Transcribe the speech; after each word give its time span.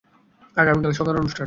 আগামীকাল 0.57 0.91
সকালে 0.93 1.17
অনুষ্ঠান। 1.17 1.39